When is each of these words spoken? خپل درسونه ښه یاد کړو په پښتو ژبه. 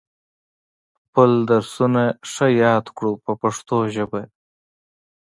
خپل 0.99 1.31
درسونه 1.51 2.03
ښه 2.31 2.47
یاد 2.63 2.85
کړو 2.97 3.11
په 3.23 3.31
پښتو 3.41 3.77
ژبه. 3.95 4.21